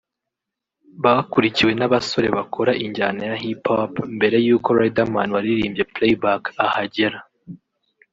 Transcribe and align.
Bakurikiwe 1.03 1.71
n’abasore 1.75 2.27
bakora 2.37 2.71
injyana 2.85 3.21
ya 3.29 3.35
Hip 3.43 3.63
Hop 3.71 3.93
mbere 4.17 4.37
y’uko 4.45 4.67
Riderman 4.79 5.29
waririmbye 5.35 5.83
Play 5.93 6.13
Back 6.23 6.43
ahagera 6.65 7.19